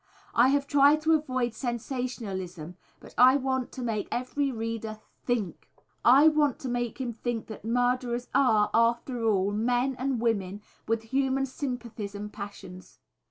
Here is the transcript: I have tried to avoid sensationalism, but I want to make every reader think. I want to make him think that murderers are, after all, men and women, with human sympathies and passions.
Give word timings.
I 0.33 0.47
have 0.47 0.65
tried 0.65 0.99
to 1.01 1.13
avoid 1.13 1.53
sensationalism, 1.53 2.75
but 2.99 3.13
I 3.19 3.35
want 3.37 3.71
to 3.73 3.83
make 3.83 4.07
every 4.11 4.51
reader 4.51 4.99
think. 5.27 5.69
I 6.03 6.27
want 6.27 6.57
to 6.61 6.69
make 6.69 6.99
him 6.99 7.13
think 7.13 7.45
that 7.49 7.63
murderers 7.63 8.27
are, 8.33 8.71
after 8.73 9.23
all, 9.25 9.51
men 9.51 9.95
and 9.99 10.19
women, 10.19 10.63
with 10.87 11.03
human 11.13 11.45
sympathies 11.45 12.15
and 12.15 12.33
passions. 12.33 12.97